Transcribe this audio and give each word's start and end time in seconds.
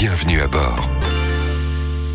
Bienvenue 0.00 0.40
à 0.42 0.46
bord. 0.46 0.97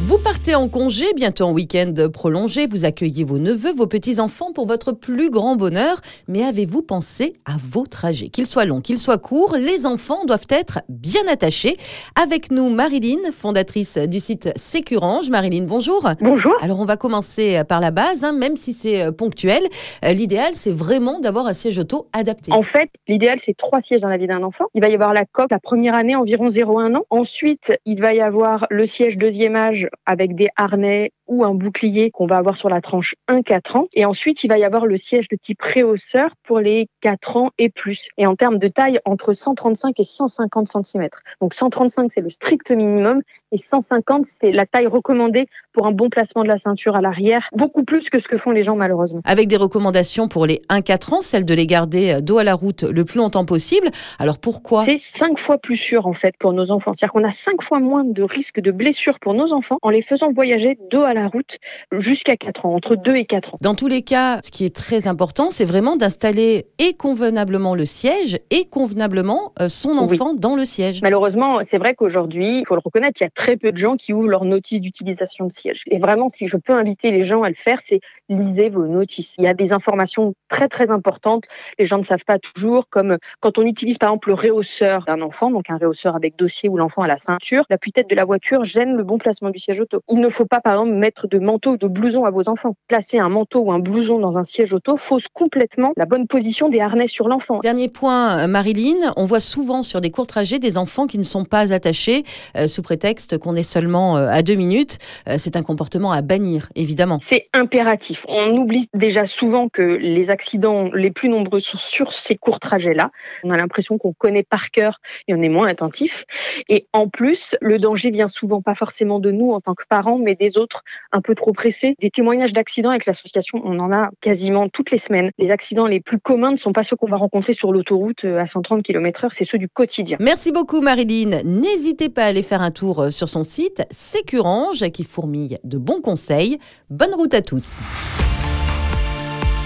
Vous 0.06 0.20
partez 0.20 0.54
en 0.54 0.68
congé, 0.68 1.06
bientôt 1.16 1.46
en 1.46 1.54
week-end 1.54 1.94
prolongé, 2.12 2.68
vous 2.68 2.84
accueillez 2.84 3.24
vos 3.24 3.38
neveux, 3.38 3.72
vos 3.74 3.88
petits-enfants 3.88 4.52
pour 4.52 4.68
votre 4.68 4.92
plus 4.92 5.30
grand 5.30 5.56
bonheur, 5.56 6.02
mais 6.28 6.44
avez-vous 6.44 6.82
pensé 6.82 7.36
à 7.46 7.54
vos 7.58 7.86
trajets? 7.86 8.28
Qu'ils 8.28 8.46
soient 8.46 8.66
longs, 8.66 8.82
qu'ils 8.82 9.00
soient 9.00 9.18
courts, 9.18 9.56
les 9.58 9.86
enfants 9.86 10.26
doivent 10.26 10.48
être 10.50 10.82
bien 10.90 11.22
attachés. 11.32 11.78
Avec 12.22 12.52
nous, 12.52 12.70
Marilyn, 12.70 13.32
fondatrice 13.32 13.98
du 13.98 14.20
site 14.20 14.50
Sécurange. 14.58 15.30
Marilyn, 15.30 15.64
bonjour. 15.64 16.10
Bonjour. 16.20 16.54
Alors 16.62 16.82
on 16.82 16.86
va 16.86 16.98
commencer 16.98 17.62
par 17.70 17.80
la 17.80 17.92
base, 17.92 18.26
hein, 18.26 18.34
même 18.34 18.58
si 18.58 18.74
c'est 18.74 19.06
euh, 19.06 19.14
ponctuel. 19.14 19.62
Euh, 20.04 20.12
L'idéal, 20.12 20.52
c'est 20.52 20.74
vraiment 20.74 21.22
d'avoir 21.22 21.48
un 21.48 21.54
siège 21.54 21.80
auto 21.80 22.10
adapté. 22.12 22.52
En 22.52 22.64
fait, 22.64 22.90
l'idéal, 23.08 23.40
c'est 23.40 23.56
trois 23.56 23.80
sièges 23.80 24.02
dans 24.02 24.10
la 24.10 24.18
vie 24.18 24.28
d'un 24.28 24.44
enfant. 24.44 24.66
Il 24.74 24.82
va 24.82 24.90
y 24.90 24.96
avoir 24.96 25.14
la 25.14 25.24
coque 25.24 25.52
la 25.52 25.60
première 25.60 25.96
année, 25.96 26.18
environ 26.18 26.50
0,1 26.50 26.94
an. 26.98 27.04
Ensuite, 27.10 27.72
il 27.86 28.02
va 28.02 28.14
y 28.14 28.20
avoir 28.20 28.68
le 28.70 28.86
siège 28.86 29.18
deuxième 29.18 29.56
âge 29.56 29.88
avec 30.06 30.36
des 30.36 30.50
harnais 30.56 31.12
ou 31.28 31.44
un 31.44 31.54
bouclier 31.54 32.12
qu'on 32.12 32.26
va 32.26 32.38
avoir 32.38 32.56
sur 32.56 32.70
la 32.70 32.82
tranche 32.82 33.16
1-4 33.30 33.78
ans. 33.78 33.88
Et 33.94 34.06
ensuite, 34.06 34.44
il 34.44 34.48
va 34.48 34.58
y 34.58 34.64
avoir 34.64 34.86
le 34.86 34.98
siège 34.98 35.28
de 35.30 35.36
type 35.36 35.62
réhausseur 35.62 36.32
pour 36.44 36.60
les 36.60 36.88
4 37.02 37.38
ans 37.38 37.50
et 37.58 37.70
plus. 37.70 38.08
Et 38.18 38.28
en 38.28 38.36
termes 38.36 38.60
de 38.60 38.68
taille, 38.68 39.00
entre 39.06 39.34
135 39.34 40.00
et 40.00 40.04
150 40.04 40.68
cm. 40.68 41.08
Donc 41.42 41.54
135, 41.54 42.12
c'est 42.14 42.22
le 42.22 42.30
strict 42.30 42.72
minimum 42.72 43.22
et 43.52 43.58
150, 43.58 44.26
c'est 44.26 44.52
la 44.52 44.66
taille 44.66 44.88
recommandée 44.88 45.46
pour 45.74 45.88
un 45.88 45.92
bon 45.92 46.10
placement 46.10 46.44
de 46.44 46.48
la 46.48 46.58
ceinture 46.58 46.96
à 46.96 47.02
l'arrière, 47.02 47.50
beaucoup 47.54 47.84
plus 47.84 48.10
que 48.10 48.20
ce 48.20 48.28
que 48.28 48.38
font 48.38 48.52
les 48.52 48.62
gens 48.62 48.76
malheureusement. 48.76 49.22
Avec 49.26 49.48
des 49.48 49.58
recommandations 49.58 50.28
pour 50.28 50.46
les 50.46 50.62
1-4 50.70 51.16
ans, 51.16 51.22
celle 51.22 51.46
de 51.46 51.54
les 51.54 51.68
garder 51.68 52.22
dos 52.22 52.38
à 52.38 52.44
la 52.44 52.54
route 52.54 52.84
le 52.84 53.06
plus 53.06 53.18
longtemps 53.18 53.46
possible. 53.46 53.90
Alors 54.20 54.38
pourquoi? 54.38 54.86
C'est 54.86 54.98
5 54.98 55.40
fois 55.40 55.58
plus 55.58 55.78
sûr 55.78 56.08
en 56.08 56.14
fait 56.14 56.36
pour 56.38 56.54
nos 56.54 56.72
enfants. 56.72 56.94
C'est-à-dire 56.94 57.14
qu'on 57.14 57.24
a 57.24 57.32
5 57.32 57.62
fois 57.62 57.80
moins 57.80 58.04
de 58.04 58.24
risques 58.24 58.60
de 58.60 58.72
blessures 58.72 59.20
pour 59.20 59.34
nos 59.34 59.54
enfants 59.54 59.78
en 59.82 59.90
les 59.90 60.02
faisant 60.02 60.32
voyager 60.32 60.78
dos 60.92 61.02
à 61.02 61.14
la 61.14 61.23
route 61.28 61.58
jusqu'à 61.92 62.38
4 62.38 62.66
ans, 62.66 62.76
entre 62.76 62.96
2 62.96 63.16
et 63.16 63.26
4 63.26 63.56
ans. 63.56 63.58
Dans 63.62 63.76
tous 63.76 63.88
les 63.88 64.02
cas, 64.02 64.40
ce 64.44 64.52
qui 64.52 64.66
est 64.66 64.76
très 64.76 65.08
important, 65.08 65.50
c'est 65.52 65.66
vraiment 65.66 65.96
d'installer 65.96 66.66
et 66.80 66.94
convenablement 66.94 67.76
le 67.76 67.86
siège 67.86 68.40
et 68.50 68.66
convenablement 68.66 69.54
euh, 69.60 69.70
son 69.70 69.98
enfant 69.98 70.32
oui. 70.32 70.40
dans 70.40 70.56
le 70.56 70.66
siège. 70.66 71.02
Malheureusement, 71.02 71.60
c'est 71.70 71.78
vrai 71.78 71.96
qu'aujourd'hui, 71.96 72.60
il 72.60 72.66
faut 72.66 72.76
le 72.76 72.82
reconnaître, 72.84 73.22
il 73.22 73.24
y 73.24 73.28
a 73.28 73.30
très 73.30 73.58
peu 73.58 73.72
de 73.72 73.78
gens 73.78 73.96
qui 73.96 74.14
ouvrent 74.14 74.28
leur 74.28 74.46
notice 74.46 74.82
d'utilisation 74.82 75.46
de 75.46 75.52
siège. 75.52 75.84
Et 75.90 76.00
vraiment, 76.00 76.30
si 76.30 76.48
je 76.48 76.58
peux 76.58 76.74
inviter 76.74 77.12
les 77.12 77.24
gens 77.24 77.44
à 77.44 77.50
le 77.50 77.56
faire, 77.56 77.80
c'est 77.84 78.00
lisez 78.30 78.70
vos 78.70 78.88
notices. 78.88 79.36
Il 79.38 79.44
y 79.44 79.48
a 79.48 79.54
des 79.54 79.74
informations 79.74 80.34
très 80.50 80.68
très 80.68 80.90
importantes. 80.90 81.46
Les 81.80 81.86
gens 81.86 81.98
ne 81.98 82.04
savent 82.04 82.26
pas 82.26 82.40
toujours, 82.40 82.90
comme 82.90 83.18
quand 83.40 83.58
on 83.58 83.66
utilise 83.66 83.98
par 83.98 84.10
exemple 84.10 84.30
le 84.30 84.36
réhausseur 84.36 85.06
d'un 85.06 85.22
enfant, 85.22 85.52
donc 85.52 85.70
un 85.70 85.78
réhausseur 85.78 86.16
avec 86.16 86.36
dossier 86.38 86.70
où 86.70 86.78
l'enfant 86.78 87.02
a 87.02 87.08
la 87.08 87.18
ceinture, 87.18 87.64
la 87.70 87.78
tête 87.94 88.10
de 88.10 88.16
la 88.16 88.26
voiture 88.26 88.64
gêne 88.66 88.96
le 88.96 89.04
bon 89.04 89.18
placement 89.18 89.50
du 89.50 89.60
siège 89.60 89.80
auto. 89.80 90.02
Il 90.10 90.20
ne 90.20 90.30
faut 90.30 90.46
pas 90.46 90.62
par 90.62 90.74
exemple 90.74 90.94
mettre 91.04 91.28
de 91.28 91.38
manteau 91.38 91.72
ou 91.72 91.78
de 91.78 91.88
blouson 91.88 92.24
à 92.24 92.32
vos 92.32 92.48
enfants. 92.48 92.76
Placer 92.88 93.20
un 93.20 93.28
manteau 93.28 93.60
ou 93.60 93.72
un 93.74 93.80
blouson 93.80 94.20
dans 94.20 94.38
un 94.38 94.46
siège 94.46 94.72
auto 94.72 94.96
fausse 94.96 95.28
complètement 95.28 95.92
la 95.98 96.06
bonne 96.06 96.28
position 96.28 96.70
des 96.70 96.80
harnais 96.80 97.08
sur 97.08 97.28
l'enfant. 97.28 97.60
Dernier 97.60 97.90
point, 97.90 98.48
Marilyn, 98.48 99.12
on 99.18 99.26
voit 99.26 99.42
souvent 99.42 99.84
sur 99.84 100.00
des 100.00 100.12
courts 100.12 100.28
trajets 100.28 100.60
des 100.60 100.78
enfants 100.78 101.06
qui 101.06 101.18
ne 101.18 101.24
sont 101.24 101.44
pas 101.44 101.74
attachés 101.74 102.24
euh, 102.56 102.68
sous 102.68 102.82
prétexte 102.82 103.38
qu'on 103.38 103.56
est 103.56 103.64
seulement 103.64 104.16
euh, 104.16 104.30
à 104.30 104.44
deux 104.44 104.56
minutes. 104.56 104.98
Euh, 105.28 105.36
c'est 105.38 105.58
un 105.58 105.64
comportement 105.64 106.14
à 106.14 106.22
bannir, 106.22 106.70
évidemment. 106.76 107.20
C'est 107.22 107.50
impératif. 107.52 108.26
On 108.30 108.56
oublie 108.56 108.88
déjà 108.94 109.26
souvent 109.26 109.68
que 109.68 109.82
les 109.82 110.32
accidents 110.32 110.90
les 110.94 111.12
plus 111.12 111.28
nombreux 111.28 111.60
sont 111.60 111.78
sur 111.78 112.14
ces 112.14 112.36
courts 112.38 112.62
trajets-là. 112.62 113.12
On 113.44 113.50
a 113.50 113.58
l'impression 113.58 113.98
qu'on 113.98 114.14
connaît 114.14 114.44
par 114.44 114.72
cœur 114.72 115.02
et 115.28 115.34
on 115.34 115.42
est 115.42 115.50
moins 115.50 115.68
attentif. 115.68 116.26
Et 116.70 116.88
en 116.94 117.10
plus, 117.10 117.58
le 117.60 117.78
danger 117.78 118.10
vient 118.10 118.30
souvent 118.30 118.62
pas 118.62 118.76
forcément 118.76 119.20
de 119.20 119.32
nous 119.32 119.52
en 119.52 119.60
tant 119.60 119.76
que 119.76 119.84
parents, 119.90 120.18
mais 120.18 120.36
des 120.36 120.58
autres 120.58 120.84
un 121.12 121.22
peu 121.22 121.36
trop 121.36 121.54
pressés. 121.54 121.96
Des 122.00 122.10
témoignages 122.10 122.54
d'accidents 122.54 122.90
avec 122.90 123.06
l'association, 123.06 123.62
on 123.64 123.80
en 123.80 123.92
a 123.92 124.10
quasiment 124.22 124.70
toutes 124.70 124.92
les 124.92 124.98
semaines. 124.98 125.32
Les 125.38 125.52
accidents 125.52 125.88
les 125.88 126.00
plus 126.00 126.20
communs 126.20 126.52
ne 126.52 126.58
sont 126.58 126.74
pas 126.74 126.84
ceux 126.84 126.96
qu'on 126.96 127.10
va 127.10 127.18
rencontrer 127.18 127.54
sur 127.54 127.72
l'autoroute 127.72 128.26
à 128.26 128.46
130 128.46 128.84
km/h, 128.84 129.30
c'est 129.32 129.46
ceux 129.46 129.58
du 129.58 129.70
quotidien. 129.70 130.18
Merci 130.20 130.52
beaucoup 130.52 130.82
Marilyn. 130.82 131.42
N'hésitez 131.44 132.10
pas 132.10 132.24
à 132.24 132.28
aller 132.28 132.44
faire 132.44 132.62
un 132.62 132.72
tour 132.72 133.08
sur 133.12 133.30
son 133.30 133.44
site 133.44 133.84
Sécurange 133.92 134.90
qui 134.92 135.04
fourmille 135.04 135.60
de 135.64 135.78
bons 135.78 136.02
conseils. 136.02 136.58
Bonne 136.90 137.14
route 137.14 137.34
à 137.34 137.42
tous. 137.42 137.80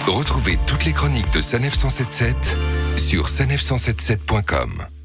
Retrouvez 0.08 0.58
toutes 0.66 0.86
les 0.86 0.94
chroniques 0.94 1.34
de 1.34 1.42
Sanef 1.42 1.74
177 1.74 2.56
sur 2.98 3.28
sanef177.com. 3.28 4.97